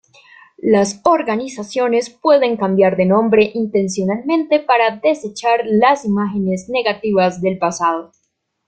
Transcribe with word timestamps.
Las 0.57 0.99
organizaciones 1.03 2.09
pueden 2.09 2.57
cambiar 2.57 2.97
de 2.97 3.05
nombre 3.05 3.51
intencionalmente 3.53 4.59
para 4.59 4.95
desechar 4.95 5.61
las 5.65 6.05
imágenes 6.05 6.67
negativas 6.69 7.39
del 7.39 7.59
pasado. 7.59 8.11